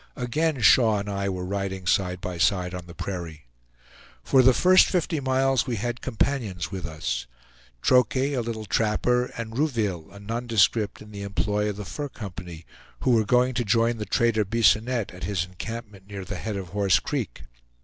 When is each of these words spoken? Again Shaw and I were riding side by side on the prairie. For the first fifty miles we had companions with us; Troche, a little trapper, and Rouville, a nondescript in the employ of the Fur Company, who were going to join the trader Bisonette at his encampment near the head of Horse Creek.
Again 0.15 0.61
Shaw 0.61 0.97
and 0.97 1.07
I 1.07 1.29
were 1.29 1.45
riding 1.45 1.85
side 1.85 2.21
by 2.21 2.39
side 2.39 2.73
on 2.73 2.87
the 2.87 2.95
prairie. 2.95 3.45
For 4.23 4.41
the 4.41 4.51
first 4.51 4.87
fifty 4.87 5.19
miles 5.19 5.67
we 5.67 5.75
had 5.75 6.01
companions 6.01 6.71
with 6.71 6.87
us; 6.87 7.27
Troche, 7.83 8.33
a 8.35 8.39
little 8.39 8.65
trapper, 8.65 9.25
and 9.37 9.51
Rouville, 9.55 10.09
a 10.11 10.19
nondescript 10.19 11.03
in 11.03 11.11
the 11.11 11.21
employ 11.21 11.69
of 11.69 11.75
the 11.77 11.85
Fur 11.85 12.09
Company, 12.09 12.65
who 13.01 13.11
were 13.11 13.25
going 13.25 13.53
to 13.53 13.63
join 13.63 13.97
the 13.97 14.05
trader 14.07 14.43
Bisonette 14.43 15.13
at 15.13 15.25
his 15.25 15.45
encampment 15.45 16.07
near 16.07 16.25
the 16.25 16.37
head 16.37 16.55
of 16.55 16.69
Horse 16.69 16.97
Creek. 16.97 17.43